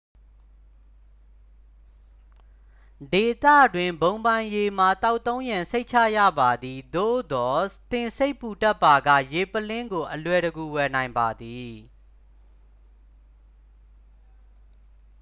[3.13, 11.71] ဒေသတွင်း ဘုံပိုင်ရေမှာ သောက်သုံးရန် စိတ်ချရပါသည် သို့သော် သင်စိတ်ပူတတ်ပါက ရေပုလင်းကို အလွယ်တကူ ဝယ်နိုင်ပါသည်